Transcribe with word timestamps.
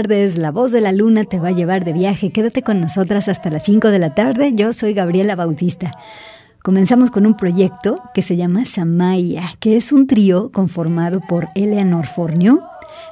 tardes. 0.00 0.36
La 0.36 0.50
voz 0.50 0.72
de 0.72 0.80
la 0.80 0.92
luna 0.92 1.24
te 1.24 1.38
va 1.38 1.48
a 1.48 1.52
llevar 1.52 1.84
de 1.84 1.92
viaje. 1.92 2.32
Quédate 2.32 2.62
con 2.62 2.80
nosotras 2.80 3.28
hasta 3.28 3.50
las 3.50 3.64
5 3.64 3.88
de 3.88 3.98
la 3.98 4.14
tarde. 4.14 4.52
Yo 4.54 4.72
soy 4.72 4.94
Gabriela 4.94 5.36
Bautista. 5.36 5.92
Comenzamos 6.62 7.10
con 7.10 7.26
un 7.26 7.36
proyecto 7.36 7.96
que 8.14 8.22
se 8.22 8.36
llama 8.36 8.64
Samaya, 8.64 9.52
que 9.60 9.76
es 9.76 9.92
un 9.92 10.06
trío 10.06 10.52
conformado 10.52 11.20
por 11.20 11.48
Eleanor 11.54 12.06
Fornio, 12.06 12.62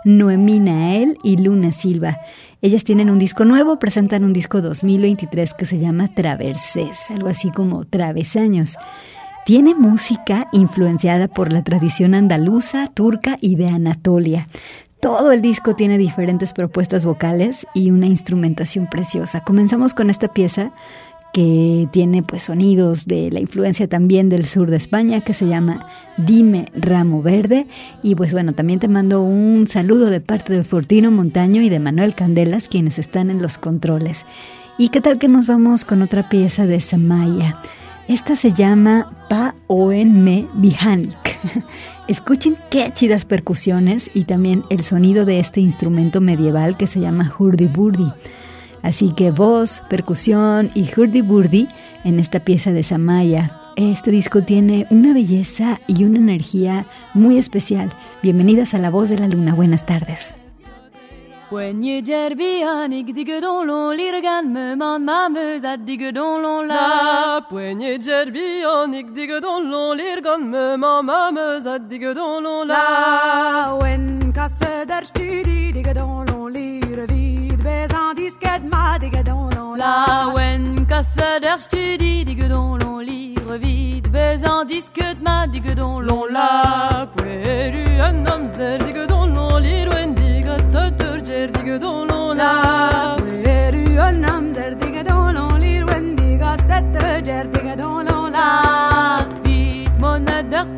Noemí 0.06 0.60
Nael 0.60 1.18
y 1.22 1.36
Luna 1.36 1.72
Silva. 1.72 2.20
Ellas 2.62 2.84
tienen 2.84 3.10
un 3.10 3.18
disco 3.18 3.44
nuevo, 3.44 3.78
presentan 3.78 4.24
un 4.24 4.32
disco 4.32 4.62
2023 4.62 5.52
que 5.52 5.66
se 5.66 5.78
llama 5.78 6.14
Traversés, 6.14 7.10
algo 7.10 7.28
así 7.28 7.50
como 7.50 7.84
Travesaños. 7.84 8.78
Tiene 9.44 9.74
música 9.74 10.48
influenciada 10.52 11.28
por 11.28 11.52
la 11.52 11.62
tradición 11.62 12.14
andaluza, 12.14 12.86
turca 12.86 13.36
y 13.42 13.56
de 13.56 13.68
Anatolia. 13.68 14.48
Todo 15.00 15.30
el 15.30 15.42
disco 15.42 15.76
tiene 15.76 15.96
diferentes 15.96 16.52
propuestas 16.52 17.04
vocales 17.04 17.66
y 17.72 17.90
una 17.92 18.06
instrumentación 18.06 18.88
preciosa. 18.88 19.44
Comenzamos 19.44 19.94
con 19.94 20.10
esta 20.10 20.28
pieza 20.28 20.72
que 21.32 21.88
tiene 21.92 22.22
pues 22.22 22.44
sonidos 22.44 23.06
de 23.06 23.30
la 23.30 23.38
influencia 23.38 23.86
también 23.86 24.28
del 24.28 24.46
sur 24.46 24.70
de 24.70 24.76
España 24.76 25.20
que 25.20 25.34
se 25.34 25.46
llama 25.46 25.86
Dime 26.16 26.66
Ramo 26.74 27.22
Verde. 27.22 27.68
Y 28.02 28.16
pues 28.16 28.32
bueno 28.32 28.54
también 28.54 28.80
te 28.80 28.88
mando 28.88 29.22
un 29.22 29.68
saludo 29.68 30.06
de 30.06 30.20
parte 30.20 30.52
de 30.52 30.64
Fortino 30.64 31.12
Montaño 31.12 31.62
y 31.62 31.68
de 31.68 31.78
Manuel 31.78 32.14
Candelas 32.14 32.66
quienes 32.66 32.98
están 32.98 33.30
en 33.30 33.40
los 33.40 33.56
controles. 33.56 34.26
Y 34.78 34.88
qué 34.88 35.00
tal 35.00 35.18
que 35.18 35.28
nos 35.28 35.46
vamos 35.46 35.84
con 35.84 36.02
otra 36.02 36.28
pieza 36.28 36.66
de 36.66 36.80
Samaya 36.80 37.60
esta 38.08 38.36
se 38.36 38.54
llama 38.54 39.12
Pa 39.28 39.54
Me 39.68 40.48
Bihanik 40.54 41.38
escuchen 42.08 42.56
qué 42.70 42.90
chidas 42.92 43.24
percusiones 43.24 44.10
y 44.14 44.24
también 44.24 44.64
el 44.70 44.82
sonido 44.82 45.24
de 45.24 45.40
este 45.40 45.60
instrumento 45.60 46.20
medieval 46.20 46.76
que 46.76 46.86
se 46.86 47.00
llama 47.00 47.32
hurdy 47.38 47.66
burdi 47.66 48.12
Así 48.82 49.12
que 49.12 49.30
voz, 49.30 49.82
percusión 49.90 50.70
y 50.74 50.88
hurdy 50.96 51.20
burdy 51.20 51.68
en 52.04 52.20
esta 52.20 52.40
pieza 52.40 52.72
de 52.72 52.82
Samaya. 52.82 53.52
Este 53.76 54.10
disco 54.10 54.42
tiene 54.42 54.86
una 54.90 55.12
belleza 55.12 55.80
y 55.86 56.04
una 56.04 56.18
energía 56.18 56.86
muy 57.14 57.38
especial. 57.38 57.92
Bienvenidas 58.22 58.74
a 58.74 58.78
La 58.78 58.90
Voz 58.90 59.08
de 59.08 59.18
la 59.18 59.28
Luna. 59.28 59.54
Buenas 59.54 59.86
tardes. 59.86 60.32
Poignée 61.48 62.02
derbianique, 62.02 63.14
digue 63.14 63.40
don 63.40 63.64
l'on, 63.64 63.92
l'irgan 63.92 64.42
me 64.42 64.74
mande 64.76 65.04
ma 65.04 65.30
meusade, 65.30 65.82
digue 65.82 66.12
don 66.12 66.42
l'on 66.42 66.60
la. 66.60 67.40
Poignée 67.48 67.96
derbianique, 67.98 69.14
digue 69.14 69.40
don 69.40 69.60
l'on, 69.60 69.94
l'irgan 69.94 70.44
me 70.44 70.76
mande 70.76 71.06
ma 71.06 71.30
meusade, 71.32 71.88
digue 71.88 72.12
don 72.14 72.42
l'on 72.42 72.66
la. 72.66 73.74
When 73.80 74.30
kasse 74.34 74.84
der 74.86 75.06
studi, 75.06 75.72
digue 75.72 75.94
don 75.94 76.26
l'on, 76.28 76.48
l'irvid, 76.48 77.56
bezan 77.62 78.14
disket 78.14 78.62
ma, 78.70 78.98
digue 78.98 79.22
don 79.24 79.48
l'on 79.56 79.74
la. 79.78 80.30
When 80.34 80.84
kasse 80.84 81.40
der 81.40 81.60
studi, 81.60 82.24
digue 82.24 82.48
don 82.50 82.76
l'on, 82.76 83.00
l'irvid, 83.00 84.10
bezan 84.10 84.66
disket 84.66 85.16
ma, 85.22 85.46
digue 85.46 85.74
don 85.74 86.00
l'on 86.02 86.26
la. 86.30 87.08
Poiru 87.16 87.86
un 88.02 88.26
homme 88.26 88.50
zel, 88.54 88.84
digue 88.84 89.06
don 89.06 89.32
l'on, 89.32 89.56
l'irwen 89.62 90.17
زردیگه 91.38 91.78
دولولا 91.78 93.16
ویریونم 93.44 94.50
زردیگه 94.50 95.02
دولولی 95.02 95.82
وندیگا 95.82 96.56
ست 96.56 96.94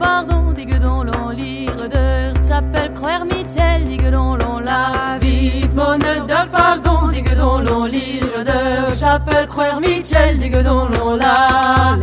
pardon, 0.03 0.53
digue 0.59 0.79
dans 0.87 1.03
l'enlire 1.09 1.83
de 1.97 2.07
chapelle, 2.49 2.93
croire 2.99 3.25
Michel, 3.25 3.85
digue 3.91 4.11
dans 4.11 4.37
l'enla. 4.41 4.83
Vite, 5.23 5.75
monnaie 5.75 6.21
pardon, 6.57 7.09
digue 7.15 7.35
dans 7.43 7.61
l'enlire 7.67 8.41
de 8.51 8.61
chapelle, 9.01 9.47
croire 9.53 9.81
Michel, 9.81 10.39
digue 10.43 10.63
dans 10.71 10.87
l'enla. 10.93 11.37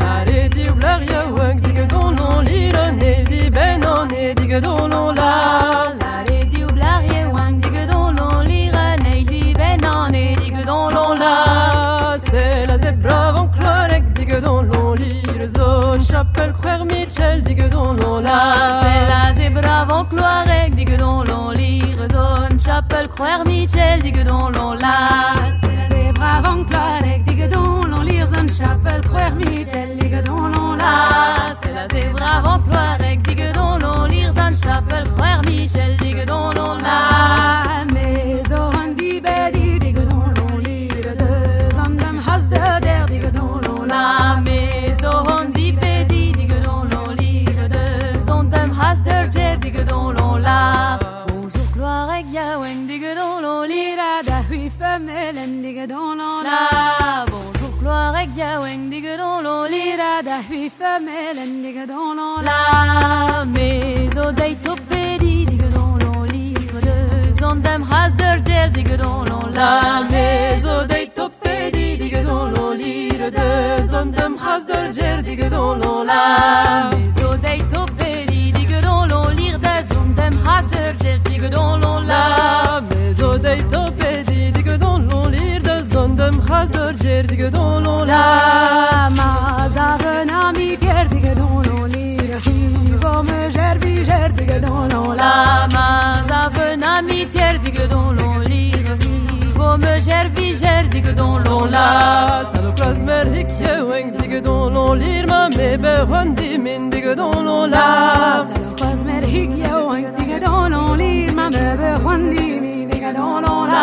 La 0.02 0.14
rédi 0.30 0.64
ou 0.74 0.78
l'aria, 0.84 1.22
digue 1.66 1.86
dans 1.96 2.10
l'enlire, 2.18 2.76
on 2.86 3.00
est 3.12 3.24
dit 3.32 3.50
ben 3.58 3.82
on 3.98 4.08
est 4.22 4.34
digue 4.40 4.60
dans 4.68 4.88
l'enla. 4.88 6.07
chapelle, 16.00 16.54
frère 16.54 16.86
l'on 17.96 18.20
la. 18.20 18.82
C'est 18.82 19.08
la 19.08 19.34
zebra 19.36 19.82
avant 19.82 20.06
cloarec, 20.06 20.76
digedon 20.76 21.24
l'on 21.24 21.52
l'irezone. 21.52 22.60
Chapelle, 22.64 23.10
frère 23.16 23.44
Michel, 23.46 24.02
digedon 24.02 24.50
l'on 24.50 24.74
la. 24.74 25.34
C'est 25.62 25.76
la 25.76 25.88
zebra 25.88 26.38
avant 26.38 26.64
cloarec, 26.66 27.24
digedon 27.24 27.84
l'on 27.84 28.02
l'irezone. 28.02 28.50
Chapelle, 28.50 29.04
frère 29.04 29.36
Michel, 29.36 29.98
digedon 29.98 30.48
l'on 30.50 30.74
la. 30.76 31.54
C'est 31.62 31.74
la 31.74 31.88
zebra 31.88 32.38
avant 32.38 32.60
cloarec, 32.60 33.22
digedon 33.22 33.78
l'on 33.80 34.06
l'irezone. 34.06 34.56
Chapelle, 34.62 35.10
frère 35.18 35.42
Michel, 35.48 35.98
digedon 35.98 36.52
l'on 36.56 36.76
la. 36.78 37.86
Mais 37.94 38.42
on 38.52 38.94
dit 38.96 39.22
dans 55.88 56.14
l'enla. 56.16 57.26
Bonjour 57.32 57.72
gloire 57.80 58.18
et 58.20 58.28
gaweng 58.38 58.90
digue 58.90 59.18
dans 59.18 59.42
l'olira 59.42 60.22
da 60.24 60.40
hui 60.50 60.70
femelle 60.70 61.40
digue 61.64 61.86
dans 61.88 62.14
l'enla. 62.14 63.46
Mais 63.54 64.08
au 64.18 64.32
daitopédi 64.32 65.46
digue 65.46 65.70
dans 65.78 65.96
l'olivre 66.04 66.80
de 66.88 67.40
zondem 67.40 67.84
has 67.92 68.12
der 68.16 68.38
gel 68.46 68.72
digue 68.72 68.98
dans 68.98 69.24
l'enla. 69.30 70.04
Mais 70.12 70.62
au 70.66 70.86
daitopédi 70.86 71.98
digue 71.98 72.24
dans 72.26 72.48
l'olivre 72.50 73.30
de 73.38 73.90
zondem 73.92 74.36
has 74.46 74.66
der 74.66 74.94
gel 74.94 75.24
digue 75.24 75.50
dans 75.50 75.76
l'enla. 75.76 76.90
Mais 76.92 77.24
au 77.24 77.36
daitopédi 77.38 78.52
digue 78.52 78.82
dans 78.82 79.06
l'olivre 79.06 79.60
de 79.60 79.94
zondem 79.94 80.34
has 80.46 80.68
der 80.72 80.94
gel 81.02 81.20
digue 81.22 81.50
dans 81.50 81.78
l'enla. 81.78 82.82
Mais 82.90 83.24
au 83.24 83.38
daitopédi 83.38 84.27
دلم 86.28 86.42
خواست 86.42 86.72
دور 86.72 86.94
جر 86.94 87.22
دیگه 87.22 87.50
دولو 87.50 88.06
لا 88.06 89.10
مازاغنا 89.10 90.52
می 90.52 90.78
تیر 90.78 91.04
دیگه 91.04 91.34
دولو 91.34 91.88
لیر. 91.88 92.38
بام 93.02 93.50
جر 93.50 93.78
بی 93.78 94.06
جر 94.06 94.28
دیگه 94.28 94.60
دولو 94.60 95.14
لا 95.14 95.68
مازاغنا 95.76 97.02
می 97.02 97.26
تیر 97.26 97.58
دیگه 97.58 97.88
دولو 97.88 98.44
لیر. 98.44 98.88
بام 99.58 100.00
جر 100.00 100.28
بی 100.36 100.56
جر 100.56 100.82
دیگه 100.82 101.12
دولو 101.12 101.66
لا 101.66 102.44
سلو 102.44 102.72
کراز 102.72 103.04
مرهک 103.04 103.62
یه 103.62 103.84
ونگ 103.84 104.18
دیگه 104.18 104.40
دولو 104.40 104.96
لیر. 104.96 105.26
ما 105.26 105.48
می 105.48 105.78
بخوندی 105.78 106.58
من 106.58 106.90
دیگه 106.90 107.16
دولو 107.16 107.66
لا 107.66 108.46
سلو 108.46 108.76
کراز 108.76 109.04
مرهک 109.04 109.58
یه 109.58 109.76
ونگ 109.76 110.16
دیگه 110.16 110.40
دولو 110.40 110.96
لیر. 110.96 111.32
ما 111.32 111.50
می 111.50 111.78
بخوندی 111.82 112.60
من 112.60 112.88
دیگه 112.88 113.14
دولو 113.14 113.66
لا 113.66 113.78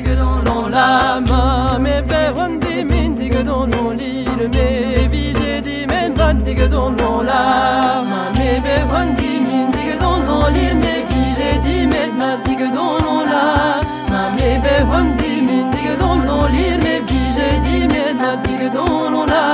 digue 0.00 0.16
dans 0.16 0.38
l'on 0.46 0.68
la 0.68 1.20
mame 1.28 1.86
et 1.86 2.02
père 2.02 2.34
on 2.36 2.50
dit 2.62 2.84
mine 2.84 3.14
digue 3.16 3.42
dans 3.42 3.66
l'on 3.66 3.90
l'île 3.90 4.48
mais 4.54 5.08
vie 5.08 5.32
dit 5.62 5.86
mais 5.88 6.08
non 6.08 6.34
digue 6.44 6.68
dans 6.68 6.90
l'on 6.90 7.20
la 7.22 8.02
mame 8.10 8.40
et 8.48 8.60
père 8.60 8.86
on 9.00 9.06
dit 9.18 9.40
mine 9.46 9.70
digue 9.72 9.98
dans 10.00 10.18
l'on 10.26 10.46
l'île 10.54 10.76
mais 10.82 11.00
vie 11.10 11.60
dit 11.64 11.86
mais 11.92 12.08
non 12.20 12.34
digue 12.44 12.72
dans 12.76 12.96
l'on 13.04 13.20
la 13.32 13.80
mame 14.10 14.38
et 14.38 14.58
père 14.64 14.88
on 14.98 15.04
dit 15.20 15.40
mine 15.48 15.70
digue 15.72 15.98
dans 15.98 16.16
l'on 16.26 16.46
l'île 16.46 16.78
mais 16.84 17.00
vie 17.08 17.58
dit 17.64 17.88
mais 17.92 18.14
non 18.20 18.34
digue 18.44 18.72
dans 18.72 19.10
l'on 19.10 19.26
la 19.26 19.48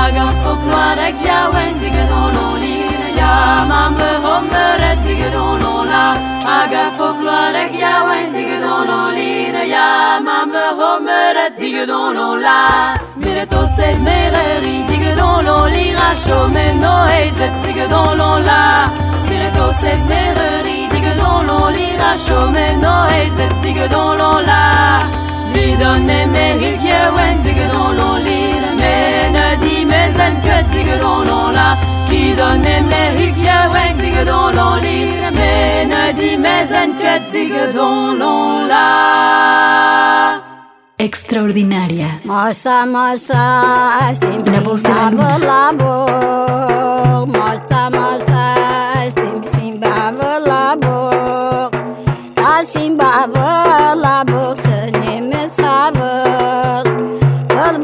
Agar 0.00 0.32
fok 0.44 0.60
noarek 0.70 1.16
yaouen 1.26 1.74
diget 1.80 2.10
on 2.22 2.36
olire 2.46 3.07
mam 3.70 3.94
le 4.00 4.12
hom 4.24 4.48
red 4.82 4.98
digedon 5.06 5.62
ola 5.74 6.04
aga 6.56 6.84
fokla 6.98 7.40
le 7.54 7.64
yawen 7.82 8.26
digedon 8.36 8.90
olina 9.00 9.62
ya 9.74 9.88
mam 10.26 10.50
le 10.56 10.66
hom 10.78 11.06
red 11.38 11.54
digedon 11.62 12.18
ola 12.28 12.58
mire 13.22 13.44
to 13.52 13.62
se 13.76 13.88
mere 14.06 14.46
ri 14.64 14.76
digedon 14.90 15.48
olira 15.56 16.08
shome 16.24 16.66
no 16.82 16.94
ez 17.20 17.38
digedon 17.66 18.20
ola 18.30 18.60
mire 19.28 19.50
to 19.58 19.66
se 19.80 19.92
mere 20.10 20.50
ri 20.66 20.78
digedon 20.94 21.54
olira 21.60 22.12
shome 22.26 22.66
no 22.84 22.96
ez 23.20 23.38
digedon 23.64 24.26
ola 24.32 24.62
Mi 25.52 25.68
don 25.80 26.00
me 26.08 26.18
me 26.32 26.46
hil 26.60 26.76
yawen 26.88 27.36
digedon 27.44 28.00
olira 28.08 28.70
me 28.80 28.94
na 29.36 29.46
di 29.62 29.76
mezen 29.92 30.34
ket 30.44 30.64
digedon 30.74 31.30
ola 31.42 31.68
qui 32.08 32.34
donne 32.34 32.74
mes 32.90 33.08
hikiawen 33.20 33.96
digue 34.00 34.24
dans 34.24 34.50
l'enlit, 34.58 35.08
mais 35.36 35.84
ne 35.92 36.04
dit 36.18 36.36
mes 36.36 36.66
enquêtes 36.82 37.30
digue 37.32 37.74
dans. 37.74 38.08
Extraordinaria. 41.00 42.08
Mossa, 42.24 42.84
mossa, 42.84 44.10
estim, 44.10 44.42
la 44.52 44.60
voz 44.60 44.82
de 44.82 44.88
la 44.88 45.10
luna. 45.10 45.38
Labor, 45.38 47.26
mossa, 47.36 47.82
mossa, 47.96 48.42
estim, 49.04 49.36
simbava. 49.52 50.38
La 50.48 50.76
simbava 52.66 53.94
labor, 53.94 54.56
se 54.64 54.90
ne 54.98 55.20
me 55.20 55.48
savor. 55.56 56.84
Bal 57.54 57.76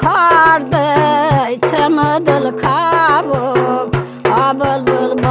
kardı, 0.00 0.84
çamadıl 1.70 2.58
kardı. 2.58 3.19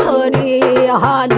सुरी 0.00 0.60
हाल 1.04 1.30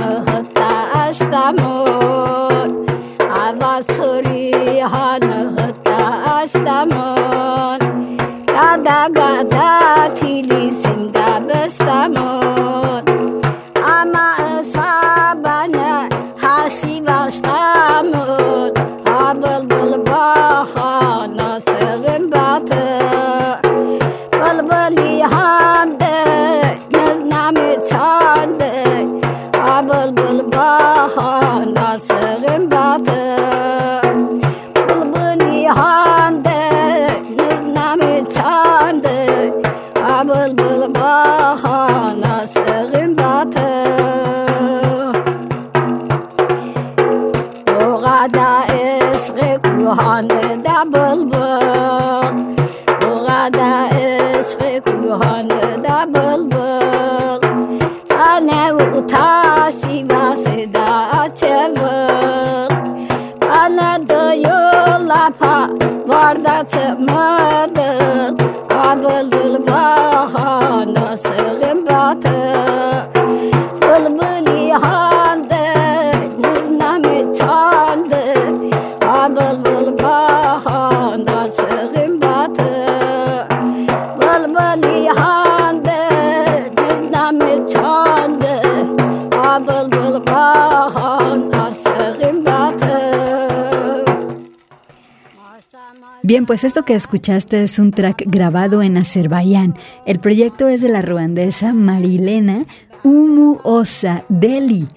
Bien, 96.22 96.44
pues 96.44 96.62
esto 96.62 96.84
que 96.84 96.94
escuchaste 96.94 97.64
es 97.64 97.78
un 97.78 97.90
track 97.90 98.24
grabado 98.26 98.82
en 98.82 98.98
Azerbaiyán. 98.98 99.74
El 100.04 100.18
proyecto 100.18 100.68
es 100.68 100.82
de 100.82 100.90
la 100.90 101.00
ruandesa 101.00 101.72
Marilena 101.72 102.66
Umuosa 103.02 104.24
Deli, 104.28 104.88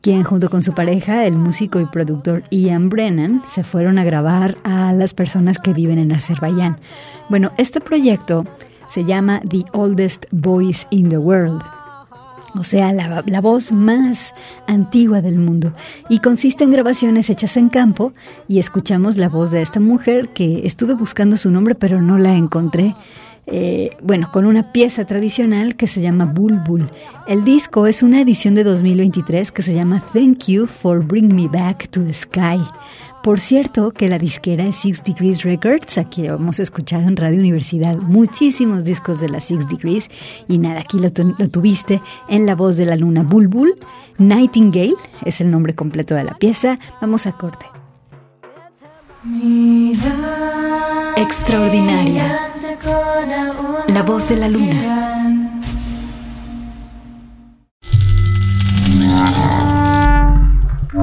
quien 0.00 0.24
junto 0.24 0.50
con 0.50 0.62
su 0.62 0.74
pareja, 0.74 1.26
el 1.26 1.34
músico 1.34 1.78
y 1.78 1.86
productor 1.86 2.42
Ian 2.50 2.88
Brennan, 2.88 3.42
se 3.48 3.62
fueron 3.62 3.98
a 3.98 4.04
grabar 4.04 4.56
a 4.64 4.92
las 4.92 5.14
personas 5.14 5.58
que 5.58 5.74
viven 5.74 6.00
en 6.00 6.10
Azerbaiyán. 6.10 6.78
Bueno, 7.28 7.52
este 7.56 7.80
proyecto 7.80 8.44
se 8.90 9.04
llama 9.04 9.40
The 9.48 9.64
Oldest 9.72 10.26
Voice 10.32 10.86
in 10.90 11.08
the 11.08 11.18
World 11.18 11.62
o 12.58 12.64
sea, 12.64 12.92
la, 12.92 13.22
la, 13.26 13.40
voz 13.40 13.72
más 13.72 14.34
antigua 14.66 15.20
del 15.20 15.38
mundo. 15.38 15.72
Y 16.08 16.18
consiste 16.18 16.64
en 16.64 16.72
grabaciones 16.72 17.30
hechas 17.30 17.56
en 17.56 17.68
campo 17.68 18.12
y 18.48 18.58
escuchamos 18.58 19.16
la 19.16 19.28
voz 19.28 19.50
de 19.50 19.62
esta 19.62 19.80
mujer 19.80 20.28
que 20.30 20.66
estuve 20.66 20.94
buscando 20.94 21.36
su 21.36 21.50
nombre 21.50 21.74
pero 21.74 22.00
no 22.00 22.18
la 22.18 22.34
encontré. 22.34 22.94
Eh, 23.46 23.90
bueno, 24.02 24.30
con 24.32 24.46
una 24.46 24.70
pieza 24.70 25.04
tradicional 25.06 25.74
que 25.74 25.88
se 25.88 26.00
llama 26.00 26.24
Bulbul. 26.24 26.88
El 27.26 27.44
disco 27.44 27.86
es 27.86 28.02
una 28.02 28.20
edición 28.20 28.54
de 28.54 28.64
2023 28.64 29.50
que 29.50 29.62
se 29.62 29.74
llama 29.74 30.02
Thank 30.12 30.46
You 30.46 30.66
for 30.66 31.04
Bring 31.04 31.34
Me 31.34 31.48
Back 31.48 31.88
to 31.88 32.02
the 32.04 32.14
Sky. 32.14 32.60
Por 33.22 33.38
cierto, 33.38 33.90
que 33.90 34.08
la 34.08 34.18
disquera 34.18 34.64
es 34.64 34.76
Six 34.76 35.04
Degrees 35.04 35.42
Records, 35.42 35.98
aquí 35.98 36.26
hemos 36.26 36.58
escuchado 36.58 37.06
en 37.06 37.16
Radio 37.16 37.38
Universidad 37.38 37.96
muchísimos 37.96 38.82
discos 38.82 39.20
de 39.20 39.28
la 39.28 39.40
Six 39.40 39.68
Degrees, 39.68 40.08
y 40.48 40.56
nada, 40.56 40.80
aquí 40.80 40.98
lo, 40.98 41.10
lo 41.38 41.48
tuviste 41.50 42.00
en 42.30 42.46
la 42.46 42.54
voz 42.54 42.78
de 42.78 42.86
la 42.86 42.96
luna 42.96 43.22
Bulbul. 43.22 43.76
Nightingale 44.16 44.94
es 45.24 45.40
el 45.42 45.50
nombre 45.50 45.74
completo 45.74 46.14
de 46.14 46.24
la 46.24 46.34
pieza. 46.34 46.78
Vamos 47.00 47.26
a 47.26 47.32
corte. 47.32 47.66
Extraordinaria. 51.16 52.52
La 53.88 54.02
voz 54.02 54.28
de 54.30 54.36
la 54.36 54.48
luna. 54.48 55.60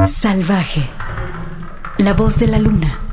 Salvaje. 0.06 0.82
La 1.98 2.14
voz 2.14 2.38
de 2.38 2.46
la 2.48 2.60
luna. 2.60 3.07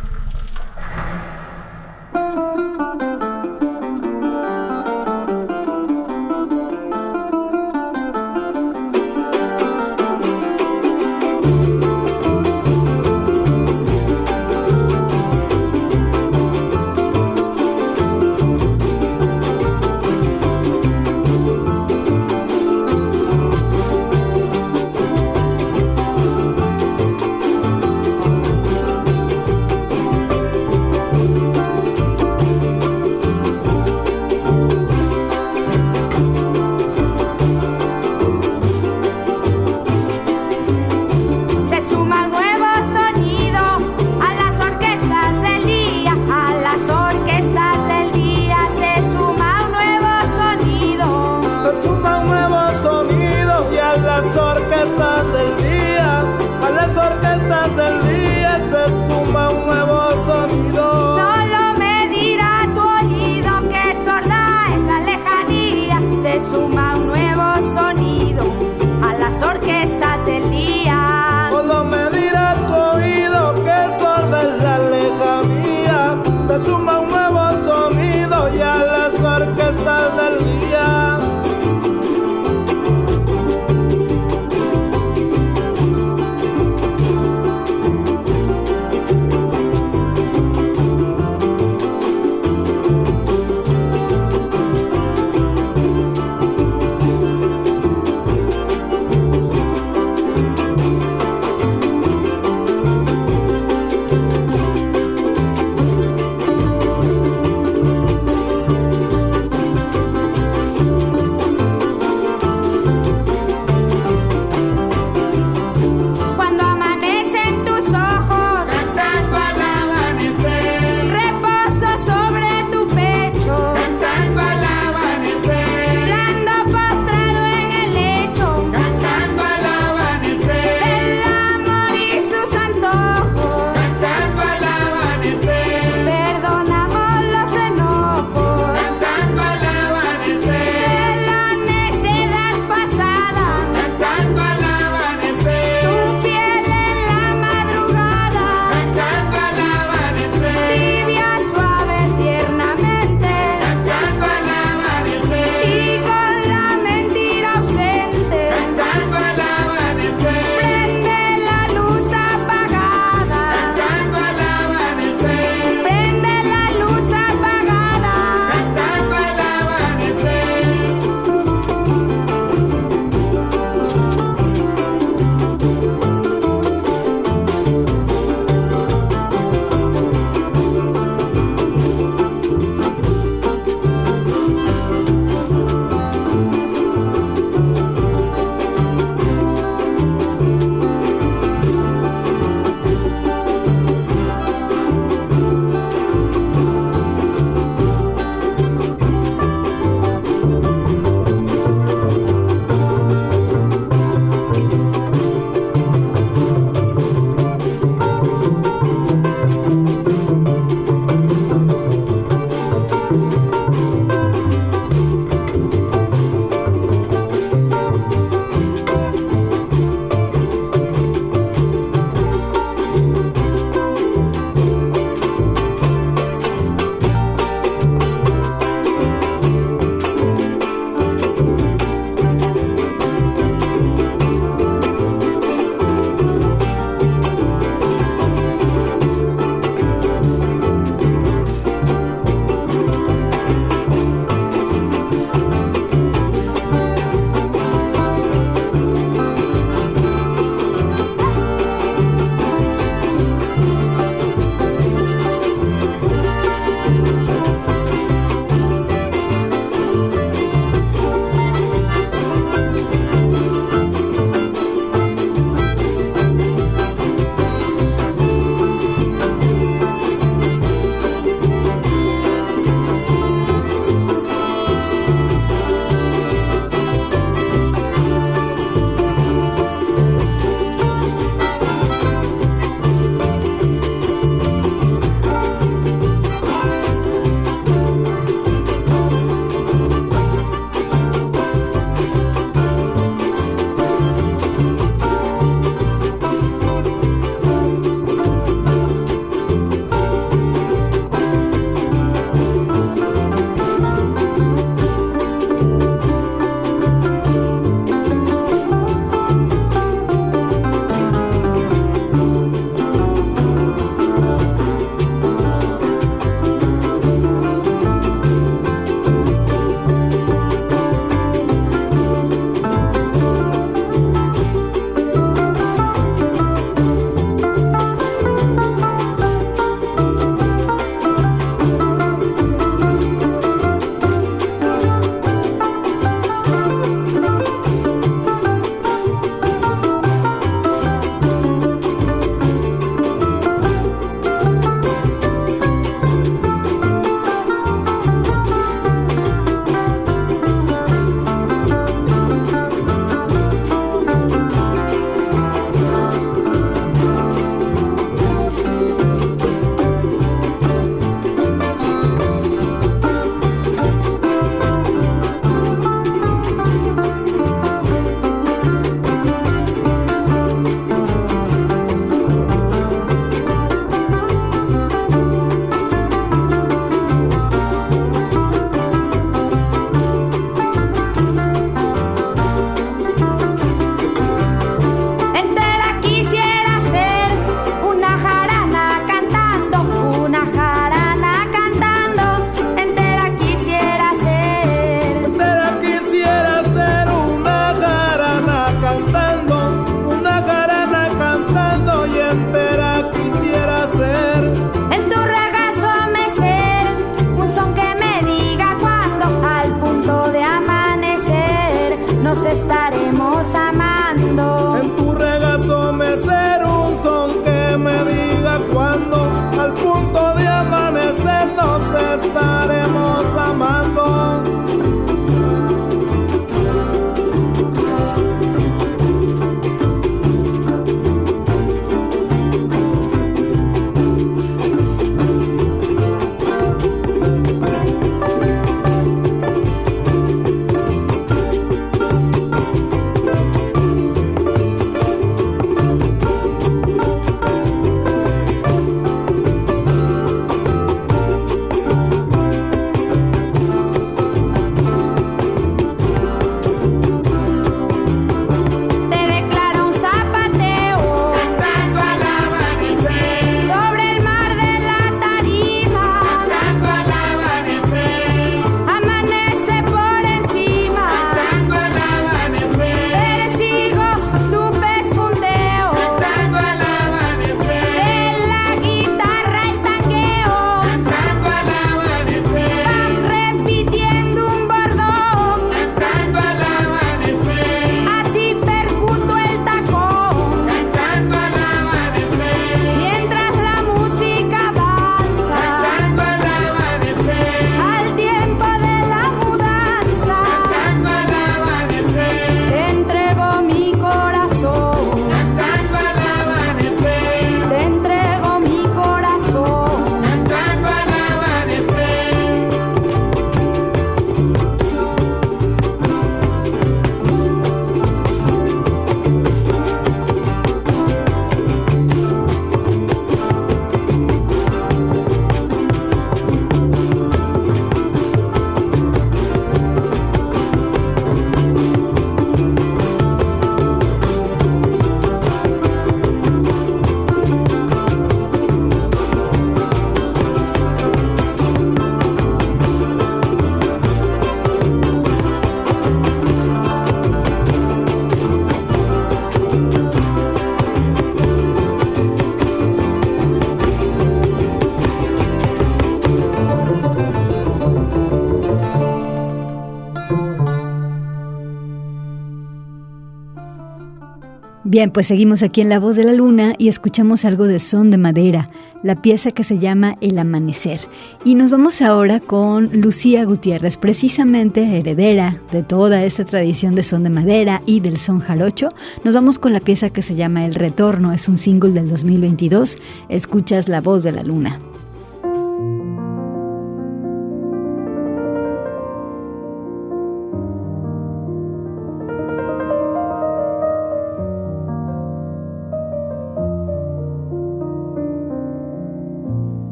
Bien, 564.95 565.11
pues 565.11 565.27
seguimos 565.27 565.65
aquí 565.65 565.81
en 565.81 565.89
La 565.89 565.99
Voz 565.99 566.15
de 566.15 566.23
la 566.23 566.33
Luna 566.33 566.75
y 566.79 566.87
escuchamos 566.87 567.45
algo 567.45 567.67
de 567.67 567.81
Son 567.81 568.13
de 568.13 568.17
Madera, 568.17 568.69
la 569.03 569.21
pieza 569.21 569.51
que 569.51 569.65
se 569.65 569.81
llama 569.81 570.17
El 570.21 570.39
Amanecer. 570.39 571.01
Y 571.45 571.57
nos 571.57 571.73
vamos 571.73 572.01
ahora 572.01 572.39
con 572.39 573.01
Lucía 573.01 573.45
Gutiérrez, 573.45 573.97
precisamente 573.97 574.85
heredera 574.85 575.61
de 575.73 575.83
toda 575.83 576.23
esta 576.23 576.45
tradición 576.45 576.95
de 576.95 577.03
son 577.03 577.25
de 577.25 577.31
madera 577.31 577.83
y 577.87 577.99
del 577.99 578.19
son 578.19 578.39
jarocho. 578.39 578.89
Nos 579.25 579.35
vamos 579.35 579.59
con 579.59 579.73
la 579.73 579.81
pieza 579.81 580.11
que 580.11 580.23
se 580.23 580.37
llama 580.37 580.65
El 580.65 580.77
Retorno, 580.77 581.33
es 581.33 581.49
un 581.49 581.59
single 581.59 581.91
del 581.91 582.09
2022. 582.09 582.97
Escuchas 583.29 583.89
La 583.89 584.01
Voz 584.01 584.23
de 584.23 584.31
la 584.31 584.45
Luna. 584.45 584.79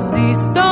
See 0.00 0.34
ceased. 0.34 0.67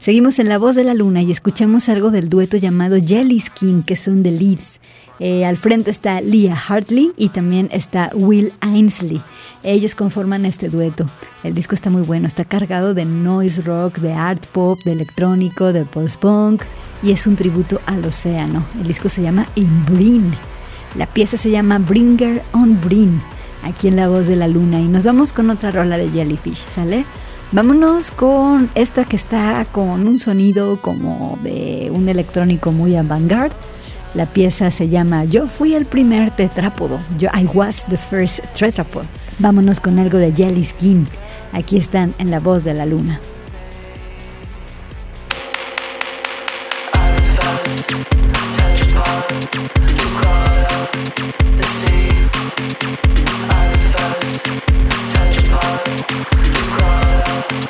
Seguimos 0.00 0.38
en 0.38 0.48
La 0.48 0.56
Voz 0.56 0.76
de 0.76 0.84
la 0.84 0.94
Luna 0.94 1.20
y 1.20 1.30
escuchamos 1.30 1.90
algo 1.90 2.10
del 2.10 2.30
dueto 2.30 2.56
llamado 2.56 2.96
Jelly 2.98 3.38
Skin, 3.38 3.82
que 3.82 3.96
son 3.96 4.22
de 4.22 4.30
Leeds. 4.30 4.80
Eh, 5.18 5.44
al 5.44 5.58
frente 5.58 5.90
está 5.90 6.22
Leah 6.22 6.56
Hartley 6.56 7.12
y 7.18 7.28
también 7.28 7.68
está 7.70 8.10
Will 8.14 8.54
Ainsley. 8.60 9.20
Ellos 9.62 9.94
conforman 9.94 10.46
este 10.46 10.70
dueto. 10.70 11.10
El 11.44 11.54
disco 11.54 11.74
está 11.74 11.90
muy 11.90 12.00
bueno, 12.00 12.26
está 12.26 12.46
cargado 12.46 12.94
de 12.94 13.04
noise 13.04 13.60
rock, 13.60 13.98
de 13.98 14.14
art 14.14 14.46
pop, 14.46 14.78
de 14.86 14.92
electrónico, 14.92 15.70
de 15.74 15.84
post-punk 15.84 16.62
y 17.02 17.12
es 17.12 17.26
un 17.26 17.36
tributo 17.36 17.78
al 17.84 18.02
océano. 18.02 18.64
El 18.80 18.86
disco 18.86 19.10
se 19.10 19.20
llama 19.20 19.48
In 19.54 19.84
Brin. 19.84 20.32
La 20.96 21.04
pieza 21.04 21.36
se 21.36 21.50
llama 21.50 21.78
Bringer 21.78 22.42
on 22.52 22.80
Brin, 22.80 23.20
aquí 23.64 23.88
en 23.88 23.96
La 23.96 24.08
Voz 24.08 24.26
de 24.26 24.36
la 24.36 24.48
Luna. 24.48 24.80
Y 24.80 24.88
nos 24.88 25.04
vamos 25.04 25.34
con 25.34 25.50
otra 25.50 25.70
rola 25.70 25.98
de 25.98 26.08
Jellyfish, 26.08 26.64
¿sale? 26.74 27.04
Vámonos 27.52 28.12
con 28.12 28.70
esta 28.76 29.04
que 29.04 29.16
está 29.16 29.66
con 29.72 30.06
un 30.06 30.20
sonido 30.20 30.80
como 30.80 31.36
de 31.42 31.90
un 31.92 32.08
electrónico 32.08 32.70
muy 32.70 32.94
avant-garde. 32.94 33.56
La 34.14 34.26
pieza 34.26 34.70
se 34.70 34.88
llama 34.88 35.24
Yo 35.24 35.48
fui 35.48 35.74
el 35.74 35.84
primer 35.84 36.30
tetrápodo. 36.30 37.00
Yo, 37.18 37.28
I 37.34 37.46
was 37.52 37.84
the 37.88 37.96
first 37.96 38.38
tetrapod. 38.56 39.04
Vámonos 39.40 39.80
con 39.80 39.98
algo 39.98 40.18
de 40.18 40.32
Jelly 40.32 40.64
Skin. 40.64 41.08
Aquí 41.52 41.76
están 41.76 42.14
en 42.18 42.30
la 42.30 42.38
voz 42.38 42.62
de 42.62 42.74
la 42.74 42.86
luna. 42.86 43.20
Cry 56.02 57.22
out. 57.26 57.69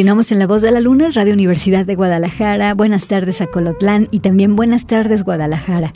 Continuamos 0.00 0.32
en 0.32 0.38
La 0.38 0.46
Voz 0.46 0.62
de 0.62 0.70
la 0.70 0.80
Luna, 0.80 1.10
Radio 1.12 1.34
Universidad 1.34 1.84
de 1.84 1.94
Guadalajara. 1.94 2.72
Buenas 2.72 3.06
tardes 3.06 3.42
a 3.42 3.48
Colotlán 3.48 4.08
y 4.10 4.20
también 4.20 4.56
buenas 4.56 4.86
tardes 4.86 5.24
Guadalajara. 5.24 5.92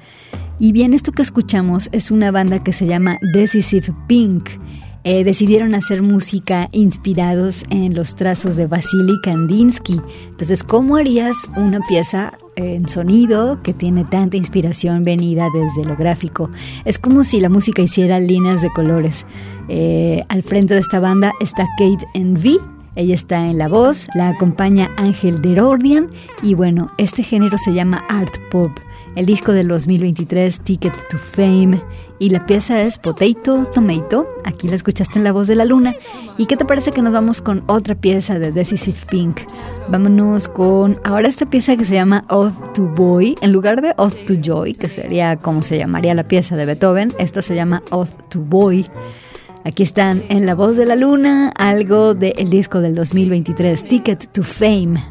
Y 0.58 0.72
bien, 0.72 0.92
esto 0.92 1.10
que 1.10 1.22
escuchamos 1.22 1.88
es 1.90 2.10
una 2.10 2.30
banda 2.30 2.62
que 2.62 2.74
se 2.74 2.84
llama 2.84 3.16
Decisive 3.32 3.94
Pink. 4.06 4.50
Eh, 5.04 5.24
decidieron 5.24 5.74
hacer 5.74 6.02
música 6.02 6.68
inspirados 6.72 7.64
en 7.70 7.94
los 7.94 8.14
trazos 8.14 8.56
de 8.56 8.66
Vasily 8.66 9.18
Kandinsky. 9.22 9.98
Entonces, 10.28 10.62
¿cómo 10.62 10.96
harías 10.96 11.36
una 11.56 11.80
pieza 11.80 12.34
en 12.56 12.86
sonido 12.86 13.62
que 13.62 13.72
tiene 13.72 14.04
tanta 14.04 14.36
inspiración 14.36 15.02
venida 15.02 15.48
desde 15.54 15.88
lo 15.88 15.96
gráfico? 15.96 16.50
Es 16.84 16.98
como 16.98 17.24
si 17.24 17.40
la 17.40 17.48
música 17.48 17.80
hiciera 17.80 18.20
líneas 18.20 18.60
de 18.60 18.68
colores. 18.68 19.24
Eh, 19.70 20.26
al 20.28 20.42
frente 20.42 20.74
de 20.74 20.80
esta 20.80 21.00
banda 21.00 21.32
está 21.40 21.66
Kate 21.78 22.06
Envy, 22.12 22.60
ella 22.96 23.14
está 23.14 23.48
en 23.48 23.58
la 23.58 23.68
voz, 23.68 24.06
la 24.14 24.28
acompaña 24.28 24.90
Ángel 24.96 25.42
Derordian 25.42 26.10
y 26.42 26.54
bueno, 26.54 26.90
este 26.98 27.22
género 27.22 27.58
se 27.58 27.72
llama 27.72 28.04
Art 28.08 28.34
Pop. 28.50 28.70
El 29.16 29.26
disco 29.26 29.52
del 29.52 29.68
2023, 29.68 30.60
Ticket 30.60 30.92
to 31.08 31.18
Fame, 31.18 31.80
y 32.18 32.30
la 32.30 32.46
pieza 32.46 32.80
es 32.80 32.98
Potato 32.98 33.64
Tomato. 33.72 34.26
Aquí 34.44 34.68
la 34.68 34.74
escuchaste 34.74 35.18
en 35.18 35.24
la 35.24 35.30
voz 35.30 35.46
de 35.46 35.54
la 35.54 35.64
luna. 35.64 35.94
¿Y 36.36 36.46
qué 36.46 36.56
te 36.56 36.64
parece 36.64 36.90
que 36.90 37.00
nos 37.00 37.12
vamos 37.12 37.40
con 37.40 37.62
otra 37.68 37.94
pieza 37.94 38.40
de 38.40 38.50
Decisive 38.50 38.98
Pink? 39.08 39.42
Vámonos 39.88 40.48
con 40.48 40.98
ahora 41.04 41.28
esta 41.28 41.46
pieza 41.46 41.76
que 41.76 41.84
se 41.84 41.94
llama 41.94 42.24
Ode 42.28 42.54
to 42.74 42.86
Boy, 42.96 43.36
en 43.40 43.52
lugar 43.52 43.82
de 43.82 43.94
Ode 43.98 44.24
to 44.24 44.34
Joy, 44.34 44.74
que 44.74 44.88
sería 44.88 45.36
como 45.36 45.62
se 45.62 45.78
llamaría 45.78 46.14
la 46.14 46.24
pieza 46.24 46.56
de 46.56 46.66
Beethoven, 46.66 47.12
esta 47.18 47.40
se 47.40 47.54
llama 47.54 47.82
Ode 47.90 48.10
to 48.30 48.40
Boy. 48.40 48.86
Aquí 49.64 49.82
están 49.82 50.22
en 50.28 50.44
La 50.44 50.54
Voz 50.54 50.76
de 50.76 50.84
la 50.84 50.94
Luna, 50.94 51.48
algo 51.56 52.12
del 52.12 52.50
disco 52.50 52.82
del 52.82 52.94
2023, 52.94 53.84
Ticket 53.84 54.30
to 54.30 54.42
Fame. 54.42 55.02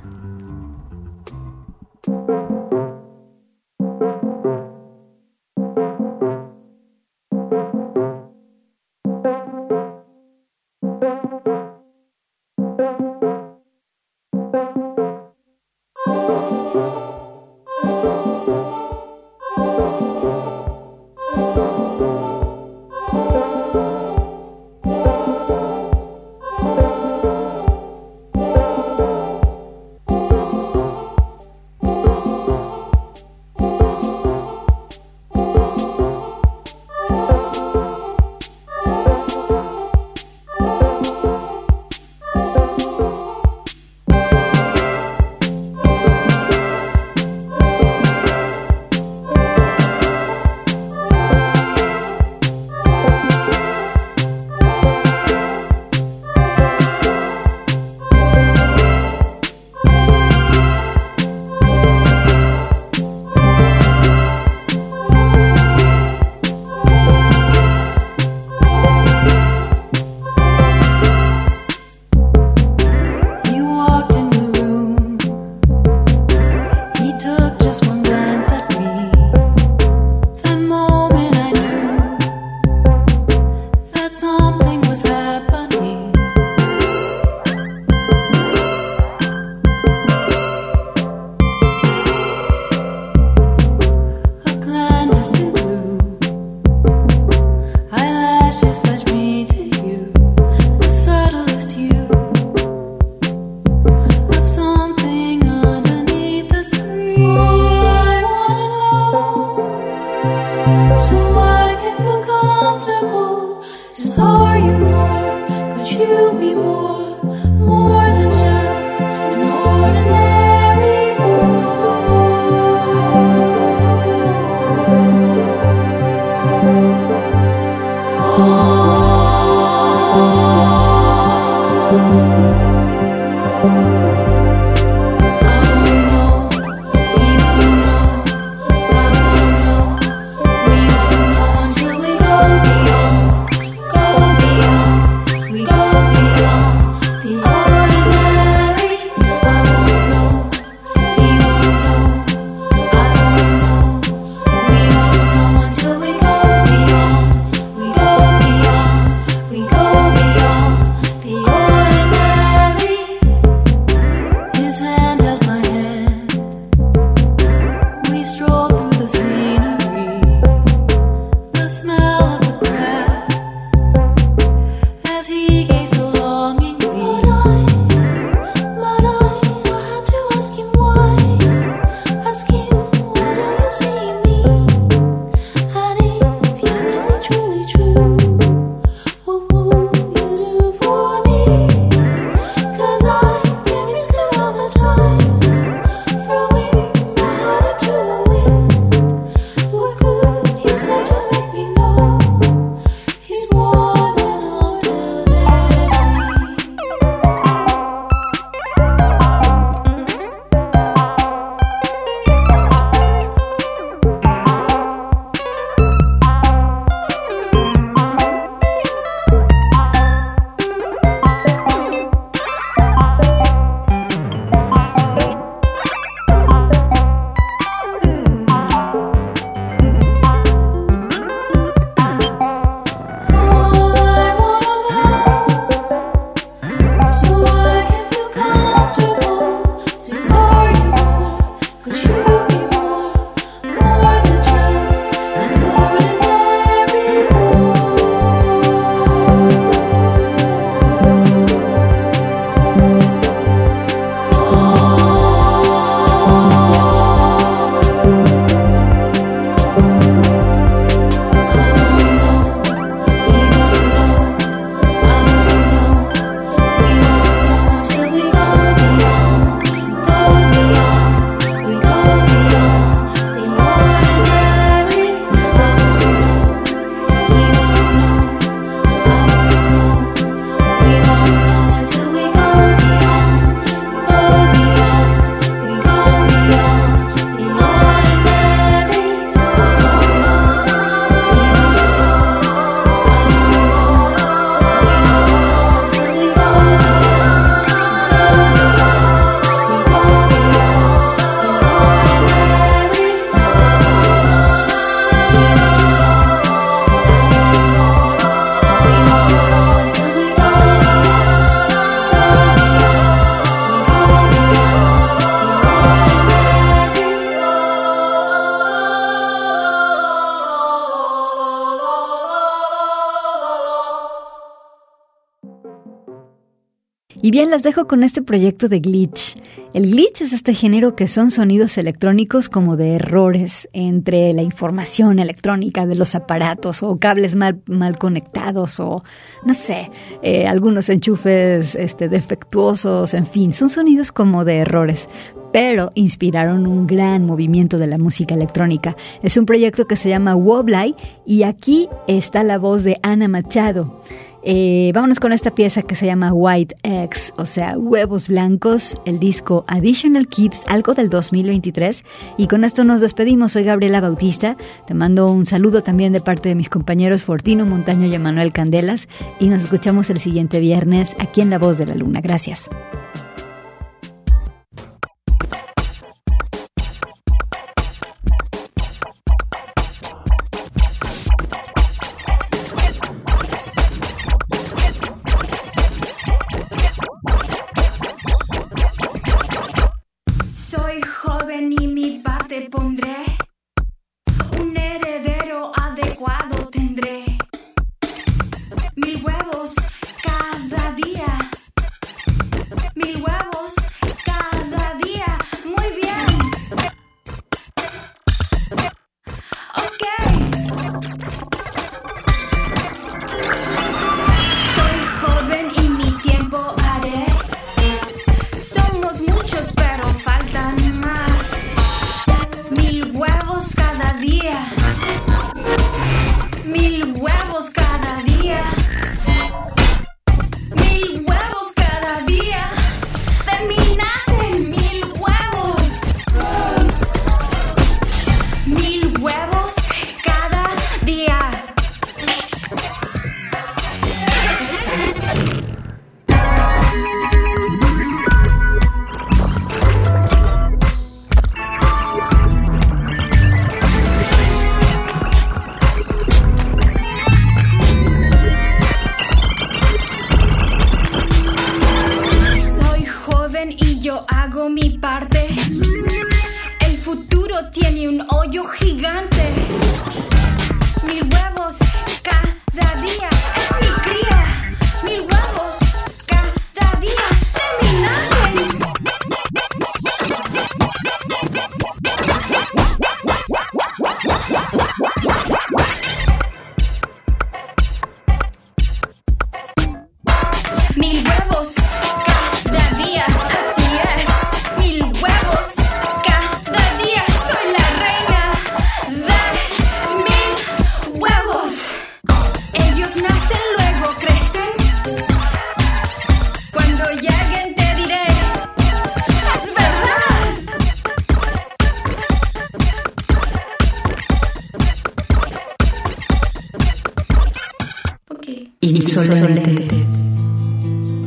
Y 327.25 327.31
bien, 327.31 327.49
las 327.49 327.63
dejo 327.63 327.87
con 327.87 328.03
este 328.03 328.21
proyecto 328.21 328.67
de 328.67 328.81
glitch. 328.81 329.37
El 329.73 329.89
glitch 329.89 330.23
es 330.23 330.33
este 330.33 330.53
género 330.53 330.93
que 330.93 331.07
son 331.07 331.31
sonidos 331.31 331.77
electrónicos 331.77 332.49
como 332.49 332.75
de 332.75 332.95
errores 332.95 333.69
entre 333.71 334.33
la 334.33 334.41
información 334.41 335.19
electrónica 335.19 335.85
de 335.85 335.95
los 335.95 336.15
aparatos 336.15 336.83
o 336.83 336.97
cables 336.97 337.37
mal, 337.37 337.61
mal 337.65 337.97
conectados 337.97 338.81
o, 338.81 339.05
no 339.45 339.53
sé, 339.53 339.89
eh, 340.21 340.47
algunos 340.47 340.89
enchufes 340.89 341.75
este, 341.75 342.09
defectuosos, 342.09 343.13
en 343.13 343.25
fin, 343.25 343.53
son 343.53 343.69
sonidos 343.69 344.11
como 344.11 344.43
de 344.43 344.57
errores 344.57 345.07
pero 345.53 345.91
inspiraron 345.93 346.65
un 346.65 346.87
gran 346.87 347.27
movimiento 347.27 347.77
de 347.77 347.85
la 347.85 347.99
música 347.99 348.33
electrónica. 348.33 348.97
Es 349.21 349.37
un 349.37 349.45
proyecto 349.45 349.85
que 349.85 349.95
se 349.95 350.09
llama 350.09 350.35
Woblay 350.35 350.95
y 351.27 351.43
aquí 351.43 351.89
está 352.07 352.43
la 352.43 352.57
voz 352.57 352.83
de 352.83 352.97
Ana 353.03 353.27
Machado. 353.27 354.01
Eh, 354.45 354.91
vámonos 354.93 355.19
con 355.19 355.31
esta 355.31 355.55
pieza 355.55 355.83
que 355.83 355.95
se 355.95 356.05
llama 356.05 356.33
White 356.33 356.75
Eggs, 356.83 357.33
o 357.37 357.45
sea, 357.45 357.77
huevos 357.77 358.27
blancos, 358.27 358.97
el 359.05 359.19
disco 359.19 359.63
Additional 359.67 360.27
Kids, 360.27 360.63
algo 360.67 360.93
del 360.93 361.09
2023. 361.09 362.03
Y 362.37 362.47
con 362.47 362.63
esto 362.63 362.83
nos 362.83 363.01
despedimos. 363.01 363.53
Soy 363.53 363.63
Gabriela 363.63 364.01
Bautista. 364.01 364.57
Te 364.85 364.93
mando 364.93 365.31
un 365.31 365.45
saludo 365.45 365.81
también 365.83 366.13
de 366.13 366.21
parte 366.21 366.49
de 366.49 366.55
mis 366.55 366.69
compañeros 366.69 367.23
Fortino 367.23 367.65
Montaño 367.65 368.07
y 368.07 368.15
Emanuel 368.15 368.51
Candelas. 368.51 369.07
Y 369.39 369.47
nos 369.47 369.63
escuchamos 369.63 370.09
el 370.09 370.19
siguiente 370.19 370.59
viernes 370.59 371.15
aquí 371.19 371.41
en 371.41 371.49
La 371.49 371.59
Voz 371.59 371.77
de 371.77 371.85
la 371.85 371.95
Luna. 371.95 372.21
Gracias. 372.21 372.69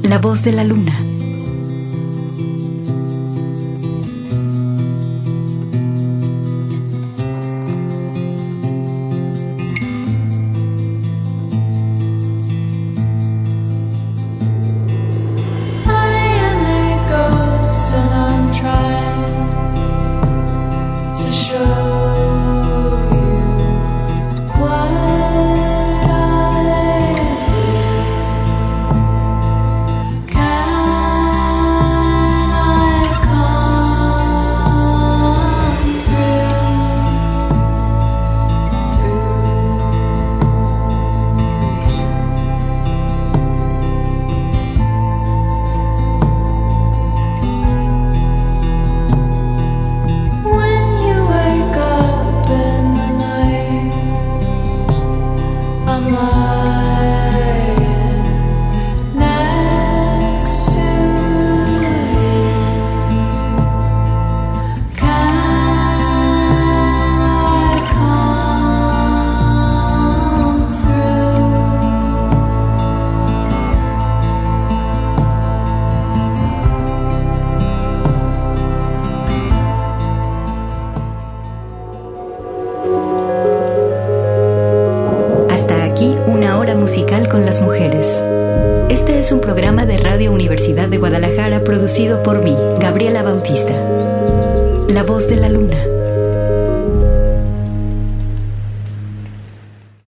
La 0.09 0.19
voz 0.19 0.45
de 0.45 0.53
la 0.53 0.63
luna. 0.63 1.16